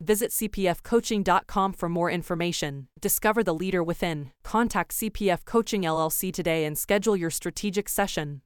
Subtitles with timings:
[0.00, 2.88] Visit cpfcoaching.com for more information.
[3.00, 4.30] Discover the leader within.
[4.44, 8.42] Contact CPF Coaching LLC today and schedule your strategic session.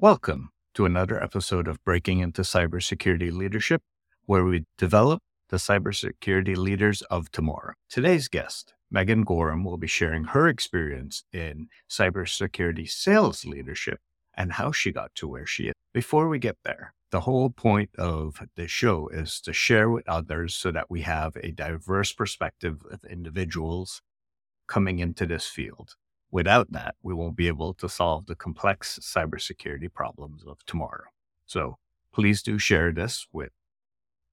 [0.00, 3.82] Welcome to another episode of Breaking into Cybersecurity Leadership,
[4.26, 7.72] where we develop the cybersecurity leaders of tomorrow.
[7.90, 13.98] Today's guest, Meghan Gorman, will be sharing her experience in cybersecurity sales leadership
[14.34, 15.74] and how she got to where she is.
[15.92, 20.54] Before we get there, the whole point of the show is to share with others
[20.54, 24.00] so that we have a diverse perspective of individuals
[24.68, 25.96] coming into this field.
[26.30, 31.04] Without that, we won't be able to solve the complex cybersecurity problems of tomorrow.
[31.46, 31.78] So
[32.12, 33.50] please do share this with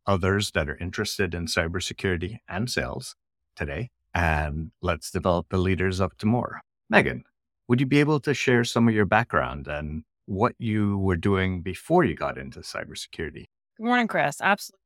[0.05, 3.15] others that are interested in cybersecurity and sales
[3.55, 3.89] today.
[4.13, 6.59] And let's develop the leaders of tomorrow.
[6.93, 7.21] Meghan,
[7.67, 11.61] would you be able to share some of your background and what you were doing
[11.61, 13.45] before you got into cybersecurity?
[13.77, 14.41] Good morning, Chris.
[14.41, 14.79] Absolutely.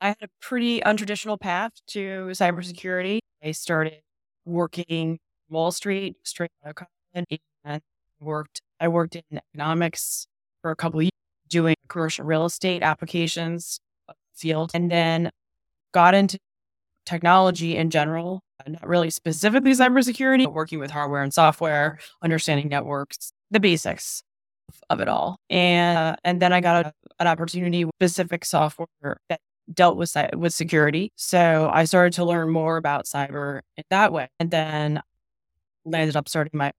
[0.00, 3.18] I had a pretty untraditional path to cybersecurity.
[3.42, 4.02] I started
[4.44, 7.80] working Wall Street, straight out of college, and
[8.20, 8.62] worked.
[8.80, 9.22] I worked in
[9.54, 10.26] economics
[10.62, 11.10] for a couple years,
[11.48, 15.30] doing commercial real estate applications uh, field, and then
[15.92, 16.38] got into
[17.04, 22.68] technology in general, uh, not really specifically cybersecurity, but working with hardware and software, understanding
[22.68, 24.22] networks, the basics
[24.90, 25.38] of it all.
[25.48, 28.88] And uh, and then I got a, an opportunity with specific software
[29.28, 29.40] that
[29.72, 31.12] dealt with with security.
[31.16, 34.28] So I started to learn more about cyber in that way.
[34.38, 35.02] And then
[35.86, 36.72] landed up starting my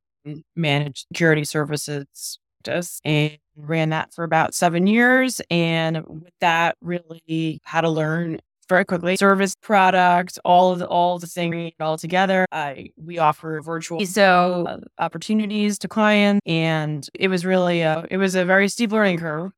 [0.55, 5.41] managed security services practice and ran that for about seven years.
[5.49, 11.17] And with that, really had to learn very quickly service product all of the, all
[11.19, 17.29] the things all together I, we offer virtual so uh, opportunities to clients and it
[17.29, 19.53] was really a, it was a very steep learning curve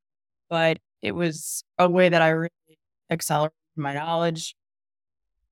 [0.48, 2.52] but it was a way that i really
[3.10, 4.54] accelerated my knowledge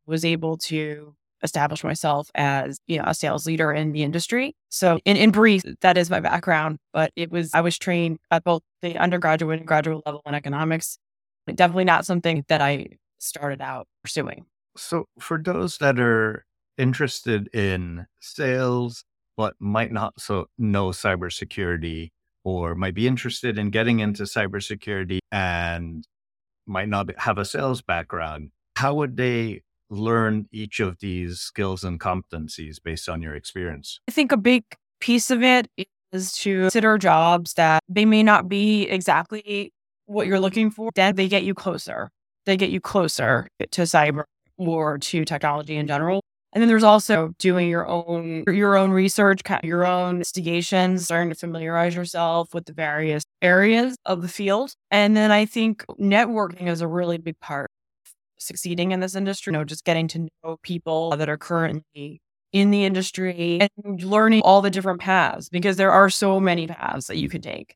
[0.06, 4.56] was able to establish myself as you know a sales leader in the industry.
[4.70, 8.44] So in, in brief that is my background but it was i was trained at
[8.44, 10.98] both the undergraduate and graduate level in economics
[11.56, 12.88] definitely not something that i
[13.20, 14.46] started out pursuing.
[14.76, 16.46] So for those that are
[16.78, 19.04] interested in sales
[19.36, 22.10] but might not so know cybersecurity
[22.44, 26.06] or might be interested in getting into cybersecurity and
[26.66, 32.00] might not have a sales background how would they learn each of these skills and
[32.00, 34.00] competencies based on your experience?
[34.08, 34.64] I think a big
[35.00, 35.68] piece of it
[36.12, 39.74] is to consider jobs that they may not be exactly
[40.06, 40.90] what you're looking for.
[40.96, 42.10] Then they get you closer.
[42.46, 44.24] They get you closer to cyber
[44.58, 46.22] or to technology in general.
[46.54, 51.36] And then there's also doing your own your own research, your own investigations, starting to
[51.36, 54.74] familiarize yourself with the various areas of the field.
[54.90, 57.70] And then I think networking is a really big part
[58.38, 62.22] succeeding in this industry, you know, just getting to know people that are currently
[62.54, 67.08] in the industry and learning all the different paths because there are so many paths
[67.08, 67.76] that you could take.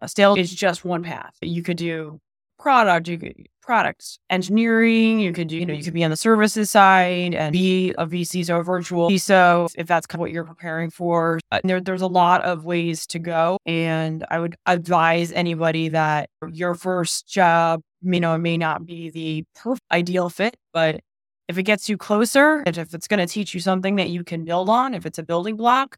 [0.00, 1.34] A sales is just one path.
[1.40, 2.20] You could do
[2.62, 6.16] product, you could products engineering, you could do, you know, you could be on the
[6.16, 9.16] services side and be a vCISO virtual.
[9.18, 12.64] So if that's kind of what you're preparing for, uh, there, there's a lot of
[12.64, 13.58] ways to go.
[13.66, 19.44] And I would advise anybody that your first job you know, may not be the
[19.54, 21.00] perfect ideal fit, but
[21.48, 24.44] if it gets you closer, if it's going to teach you something that you can
[24.44, 25.96] build on, if it's a building block,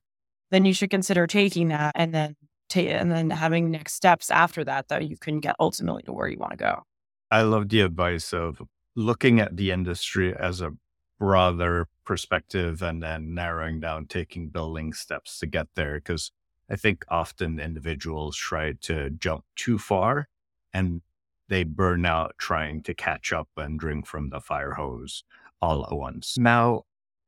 [0.51, 2.37] then you should consider taking that and then
[2.75, 6.29] take and then having next steps after that that you can get ultimately to where
[6.29, 6.83] you want to go.
[7.31, 8.63] I love the advice of
[8.97, 10.73] looking at the industry as a
[11.19, 15.95] broader perspective and then narrowing down, taking building steps to get there.
[15.95, 16.31] Because
[16.71, 20.29] I think often individuals try to jump too far
[20.73, 21.03] and
[21.49, 25.25] they burn out trying to catch up and drink from the fire hose
[25.61, 26.37] all at once.
[26.39, 26.83] Now,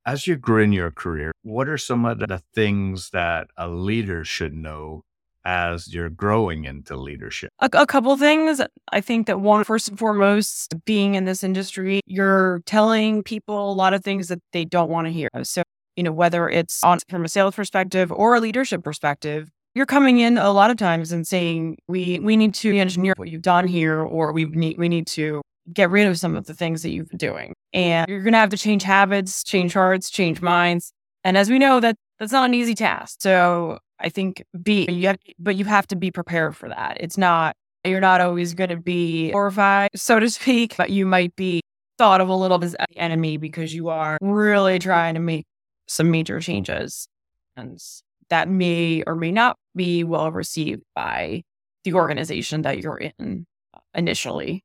[0.04, 4.24] as you grow in your career, what are some of the things that a leader
[4.24, 5.02] should know
[5.46, 7.50] as you're growing into leadership?
[7.60, 8.60] A, a couple things.
[8.92, 13.74] I think that one, first and foremost, being in this industry, you're telling people a
[13.74, 15.30] lot of things that they don't want to hear.
[15.44, 15.62] So,
[15.94, 20.18] you know, whether it's on from a sales perspective or a leadership perspective, you're coming
[20.18, 23.68] in a lot of times and saying, we we need to engineer what you've done
[23.68, 26.90] here, or we need we need to get rid of some of the things that
[26.90, 27.54] you've been doing.
[27.72, 30.92] And you're gonna have to change habits, change hearts, change minds.
[31.22, 33.18] And as we know, that that's not an easy task.
[33.20, 36.98] So I think be you have, but you have to be prepared for that.
[37.00, 41.34] It's not you're not always going to be horrified, so to speak, but you might
[41.36, 41.60] be
[41.98, 45.46] thought of a little bit as an enemy because you are really trying to make
[45.86, 47.08] some major changes,
[47.56, 47.80] and
[48.28, 51.42] that may or may not be well received by
[51.84, 53.46] the organization that you're in
[53.94, 54.64] initially.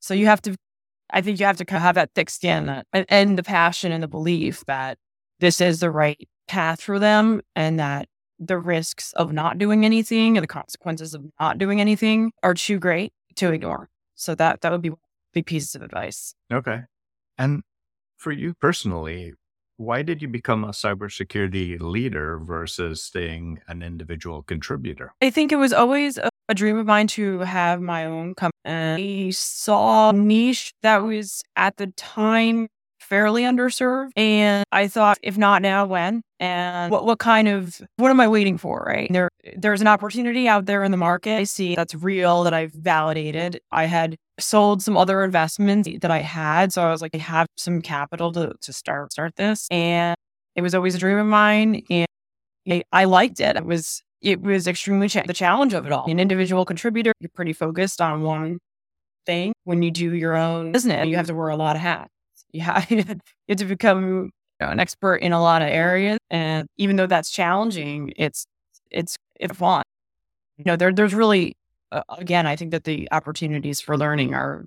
[0.00, 0.54] So you have to,
[1.10, 3.90] I think you have to kind of have that thick skin that, and the passion
[3.92, 4.98] and the belief that
[5.40, 8.08] this is the right path for them and that
[8.38, 12.78] the risks of not doing anything and the consequences of not doing anything are too
[12.78, 13.88] great to ignore.
[14.14, 14.92] So that that would be
[15.32, 16.34] big pieces of advice.
[16.52, 16.82] Okay.
[17.36, 17.62] And
[18.16, 19.34] for you personally,
[19.76, 25.12] why did you become a cybersecurity leader versus staying an individual contributor?
[25.22, 29.28] I think it was always a, a dream of mine to have my own company.
[29.28, 32.68] I saw a niche that was at the time
[33.08, 34.10] fairly underserved.
[34.16, 36.22] And I thought, if not now, when?
[36.38, 39.10] And what, what kind of, what am I waiting for, right?
[39.12, 41.36] There, there's an opportunity out there in the market.
[41.38, 43.60] I see that's real, that I've validated.
[43.72, 46.72] I had sold some other investments that I had.
[46.72, 49.66] So I was like, I have some capital to, to start, start this.
[49.70, 50.14] And
[50.54, 51.82] it was always a dream of mine.
[51.90, 52.06] And
[52.68, 53.56] I, I liked it.
[53.56, 56.10] It was, it was extremely cha- the challenge of it all.
[56.10, 58.58] An individual contributor, you're pretty focused on one
[59.26, 59.52] thing.
[59.64, 62.10] When you do your own business, you have to wear a lot of hats
[62.50, 63.04] you have, you
[63.48, 66.18] have to become you know, an expert in a lot of areas.
[66.30, 68.46] And even though that's challenging, it's,
[68.90, 69.16] it's,
[69.52, 69.82] fun.
[70.56, 71.54] You know, there, there's really,
[71.92, 74.64] uh, again, I think that the opportunities for learning are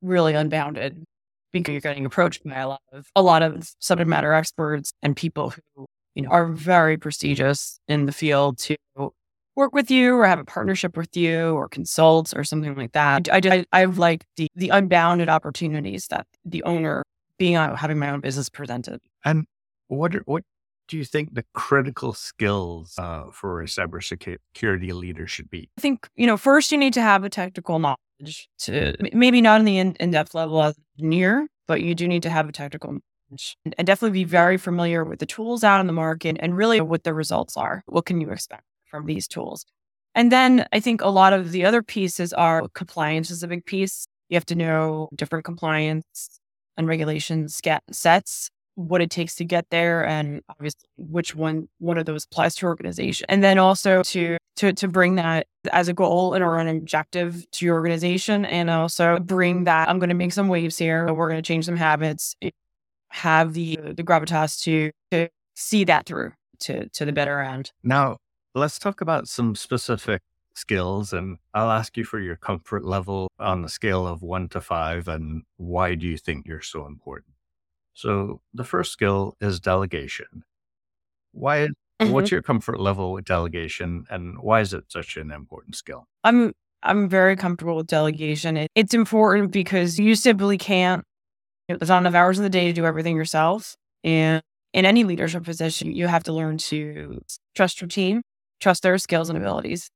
[0.00, 1.04] really unbounded
[1.52, 5.14] because you're getting approached by a lot of, a lot of subject matter experts and
[5.14, 8.76] people who, you know, are very prestigious in the field to
[9.56, 13.28] work with you or have a partnership with you or consult or something like that.
[13.30, 17.02] I, I, I've liked the, the unbounded opportunities that the owner
[17.38, 19.00] being out, having my own business presented.
[19.24, 19.46] And
[19.88, 20.44] what, are, what
[20.88, 25.68] do you think the critical skills uh, for a cybersecurity leader should be?
[25.78, 29.60] I think, you know, first you need to have a technical knowledge to maybe not
[29.60, 32.92] in the in, in-depth level as engineer, but you do need to have a technical
[32.92, 36.80] knowledge and definitely be very familiar with the tools out in the market and really
[36.80, 37.82] what the results are.
[37.86, 38.64] What can you expect?
[38.92, 39.64] From these tools.
[40.14, 43.64] And then I think a lot of the other pieces are compliance is a big
[43.64, 44.06] piece.
[44.28, 46.38] You have to know different compliance
[46.76, 51.98] and regulations get sets, what it takes to get there, and obviously which one one
[51.98, 53.26] of those applies to your organization.
[53.28, 57.50] And then also to to to bring that as a goal and or an objective
[57.52, 61.12] to your organization, and also bring that I'm going to make some waves here.
[61.12, 62.34] We're going to change some habits.
[63.10, 67.72] Have the the gravitas to to see that through to to the better end.
[67.82, 68.16] Now,
[68.54, 70.20] Let's talk about some specific
[70.54, 74.60] skills and I'll ask you for your comfort level on the scale of one to
[74.60, 77.34] five and why do you think you're so important?
[77.94, 80.44] So the first skill is delegation.
[81.32, 81.68] Why
[82.00, 82.12] mm-hmm.
[82.12, 86.06] what's your comfort level with delegation and why is it such an important skill?
[86.24, 88.56] I'm I'm very comfortable with delegation.
[88.56, 91.04] It, it's important because you simply can't
[91.68, 93.76] there's not enough hours in the day to do everything yourself.
[94.04, 94.42] And
[94.74, 97.22] in any leadership position, you have to learn to
[97.54, 98.22] trust your team
[98.62, 99.90] trust their skills and abilities.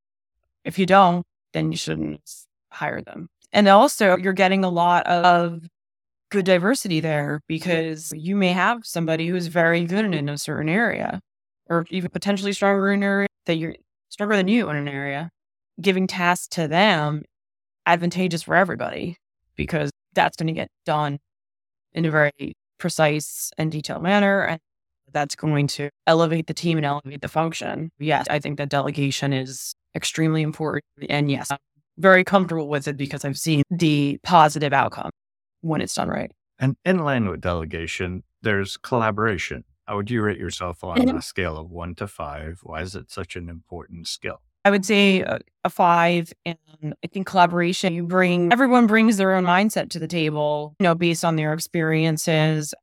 [0.65, 2.21] If you don't, then you shouldn't
[2.71, 3.29] hire them.
[3.53, 5.63] And also, you're getting a lot of
[6.31, 11.21] good diversity there because you may have somebody who's very good in a certain area
[11.71, 13.75] or even potentially stronger in an area that you're
[14.09, 15.31] stronger than you in an area.
[15.81, 17.23] Giving tasks to them
[17.87, 19.17] advantageous for everybody
[19.55, 21.19] because that's going to get done
[21.93, 24.43] in a very precise and detailed manner.
[24.43, 24.61] And
[25.13, 27.91] that's going to elevate the team and elevate the function.
[27.99, 30.85] Yes, I think that delegation is extremely important.
[31.09, 31.59] And yes, I'm
[31.99, 35.11] very comfortable with it because I've seen the positive outcome
[35.63, 36.31] when it's done right.
[36.59, 39.65] And in line with delegation, there's collaboration.
[39.87, 42.61] How would you rate yourself on a scale of one to five?
[42.63, 44.41] Why is it such an important skill?
[44.65, 46.33] I would say a, a, five.
[46.45, 50.85] And I think collaboration, you bring, everyone brings their own mindset to the table, you
[50.85, 52.75] know, based on their experiences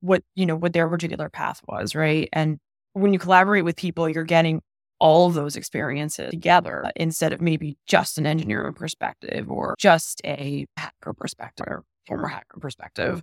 [0.00, 2.28] what, you know, what their particular path was, right?
[2.32, 2.58] And
[2.92, 4.62] when you collaborate with people, you're getting
[4.98, 10.66] all those experiences together uh, instead of maybe just an engineering perspective or just a
[10.76, 13.22] hacker perspective or former hacker perspective.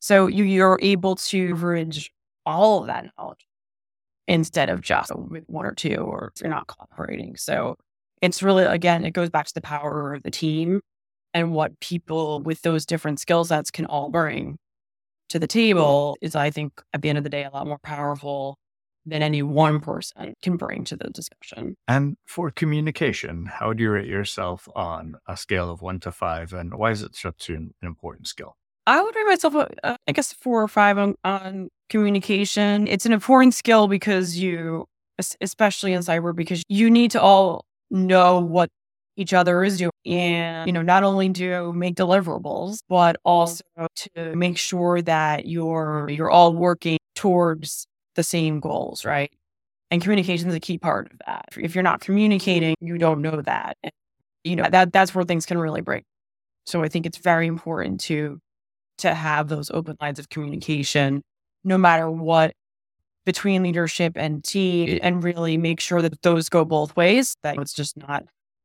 [0.00, 2.10] So you, you're able to bridge
[2.46, 3.46] all of that knowledge
[4.26, 7.36] instead of just with one or two, or if you're not cooperating.
[7.36, 7.76] So
[8.22, 10.80] it's really, again, it goes back to the power of the team
[11.34, 14.56] and what people with those different skill sets can all bring
[15.30, 17.78] to the table is, I think, at the end of the day, a lot more
[17.82, 18.58] powerful
[19.06, 21.74] than any one person can bring to the discussion.
[21.88, 26.52] And for communication, how do you rate yourself on a scale of one to five?
[26.52, 28.56] And why is it such an important skill?
[28.86, 32.86] I would rate myself, uh, I guess, four or five on, on communication.
[32.88, 34.86] It's an important skill because you,
[35.40, 38.68] especially in cyber, because you need to all know what
[39.20, 43.62] each other is doing and you know not only to make deliverables but also
[43.96, 47.86] to make sure that you're you're all working towards
[48.16, 49.32] the same goals right?
[49.90, 51.46] And communication is a key part of that.
[51.58, 53.76] If you're not communicating you don't know that.
[53.82, 53.92] And,
[54.44, 56.04] you know that that's where things can really break.
[56.66, 58.38] So i think it's very important to
[58.98, 61.22] to have those open lines of communication
[61.64, 62.52] no matter what
[63.26, 67.74] between leadership and team and really make sure that those go both ways that it's
[67.74, 68.24] just not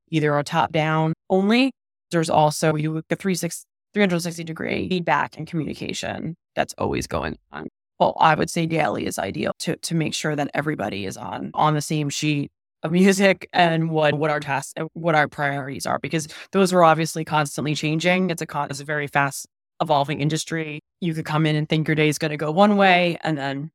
[0.09, 1.71] either a top down only.
[2.11, 7.67] There's also you a 360 degree feedback and communication that's always going on.
[7.99, 11.51] Well, I would say daily is ideal to to make sure that everybody is on
[11.53, 12.51] on the same sheet
[12.83, 16.83] of music and what what our tasks and what our priorities are because those are
[16.83, 18.29] obviously constantly changing.
[18.29, 19.47] It's a con- it's a very fast
[19.81, 20.79] evolving industry.
[21.01, 23.37] You could come in and think your day is going to go one way and
[23.37, 23.71] then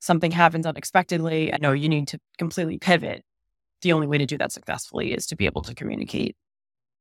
[0.00, 1.52] something happens unexpectedly.
[1.52, 3.22] I know you need to completely pivot
[3.82, 6.36] the only way to do that successfully is to be able to communicate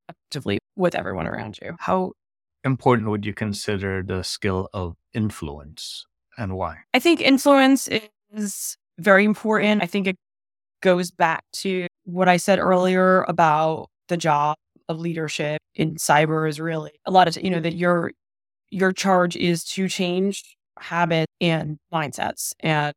[0.10, 1.76] effectively with everyone around you.
[1.80, 2.14] How
[2.64, 6.06] important would you consider the skill of influence
[6.38, 6.78] and why?
[6.94, 7.90] I think influence
[8.34, 9.84] is very important.
[9.84, 10.16] I think it
[10.82, 14.58] goes back to what I said earlier about the job
[14.90, 18.12] of leadership in cyber is really a lot of, you know, that your
[18.72, 22.54] your charge is to change habits and mindsets.
[22.62, 22.94] And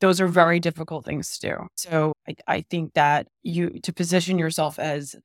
[0.00, 1.66] those are very difficult things to do.
[1.76, 5.16] So I, I think that you to position yourself as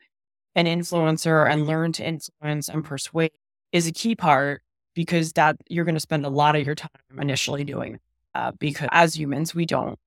[0.56, 3.32] an influencer and learn to influence and persuade
[3.72, 4.62] is a key part
[4.94, 6.90] because that you're going to spend a lot of your time
[7.20, 8.00] initially doing
[8.36, 9.98] uh, because as humans we don't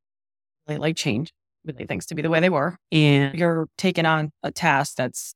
[0.68, 1.32] really like change
[1.64, 4.96] we like things to be the way they were and you're taking on a task
[4.96, 5.34] that's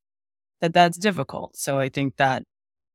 [0.61, 2.45] that that's difficult so i think that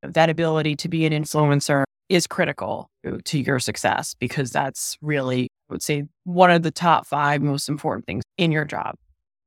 [0.02, 2.90] that ability to be an influencer is critical
[3.24, 7.70] to your success because that's really I would say one of the top five most
[7.70, 8.96] important things in your job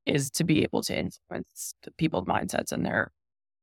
[0.06, 3.12] is to be able to influence people's mindsets and their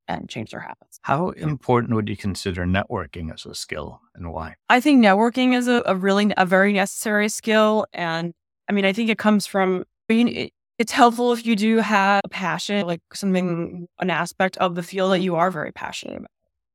[0.08, 1.00] and change their habits.
[1.02, 4.56] How important would you consider networking as a skill and why?
[4.70, 7.88] I think networking is a, a really a very necessary skill.
[7.92, 8.34] And
[8.70, 12.22] I mean, I think it comes from mean, it, it's helpful if you do have
[12.24, 16.30] a passion, like something, an aspect of the field that you are very passionate about,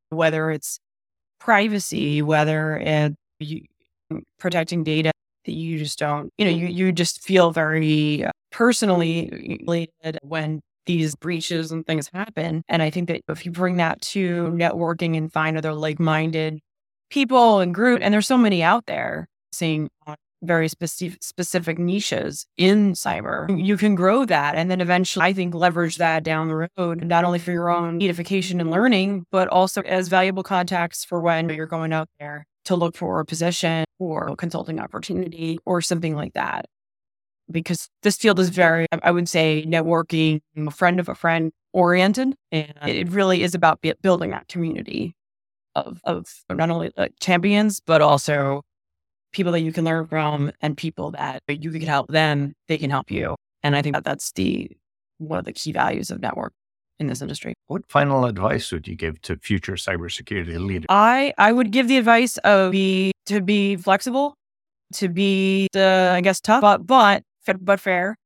[0.09, 0.79] whether it's
[1.39, 3.63] privacy, whether it's you,
[4.39, 5.13] protecting data
[5.51, 10.61] that you just don't, you know, you, you just feel very uh, personally related when
[10.87, 12.63] these breaches and things happen.
[12.69, 16.61] And I think that if you bring that to networking and find other like minded
[17.11, 19.89] people and group, and there's so many out there seeing
[20.43, 23.47] very specific specific niches in cyber.
[23.65, 27.25] You can grow that and then eventually I think leverage that down the road, not
[27.25, 31.67] only for your own edification and learning, but also as valuable contacts for when you're
[31.67, 36.35] going out there to look for a position or a consulting opportunity or something like
[36.35, 36.67] that.
[37.51, 42.35] Because this field is very, I would say, networking, a friend of a friend oriented.
[42.53, 45.17] And it really is about building that community
[45.75, 48.63] of, of not only like champions, but also
[49.33, 52.91] people that you can learn from and people that you can help them, they can
[52.91, 53.37] help you.
[53.63, 54.71] And I think that that's the
[55.19, 56.53] one of the key values of network
[56.99, 57.55] in this industry.
[57.67, 60.87] What final advice would you give to future cybersecurity leaders?
[60.89, 64.35] I I would give the advice of be to be flexible,
[64.95, 67.23] to be the I guess tough, but but
[67.61, 68.17] but fair,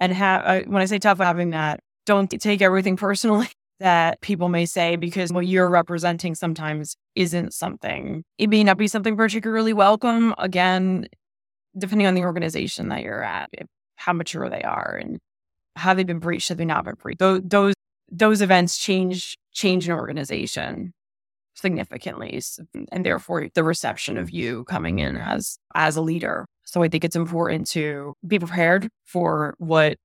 [0.00, 3.48] and have uh, when I say tough, having that don't take everything personally
[3.82, 8.22] that people may say because what you're representing sometimes isn't something.
[8.38, 10.34] It may not be something particularly welcome.
[10.38, 11.08] Again,
[11.76, 13.50] depending on the organization that you're at,
[13.96, 15.18] how mature they are and
[15.74, 17.18] have they been breached, have they not been breached.
[17.18, 17.74] Those, those
[18.12, 20.92] those events change change an organization
[21.54, 22.40] significantly
[22.92, 27.04] and therefore the reception of you coming in as as a leader so i think
[27.04, 29.96] it's important to be prepared for what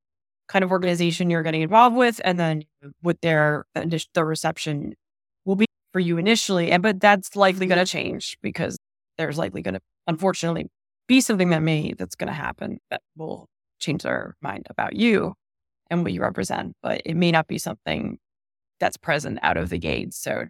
[0.47, 2.63] kind of organization you're getting involved with and then
[3.01, 4.93] what their the reception
[5.45, 8.77] will be for you initially and but that's likely going to change because
[9.17, 10.67] there's likely going to unfortunately
[11.07, 13.47] be something that may that's going to happen that will
[13.79, 15.33] change their mind about you
[15.89, 18.17] and what you represent, but it may not be something
[18.79, 20.13] that's present out of the gate.
[20.13, 20.45] So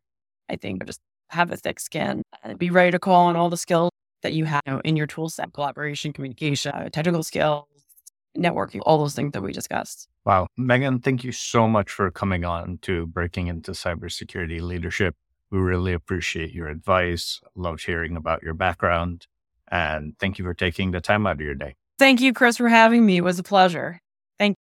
[0.49, 0.99] I think just
[1.29, 3.91] have a thick skin, and be ready to call on all the skills
[4.23, 7.65] that you have you know, in your tool set collaboration, communication, uh, technical skills,
[8.38, 10.08] networking, all those things that we discussed.
[10.25, 10.48] Wow.
[10.60, 15.15] Meghan, thank you so much for coming on to Breaking into Cybersecurity Leadership.
[15.51, 17.41] We really appreciate your advice.
[17.56, 19.27] Loved hearing about your background.
[19.70, 21.75] And thank you for taking the time out of your day.
[22.00, 23.17] Thank you, Chris, for having me.
[23.17, 24.00] It was a pleasure.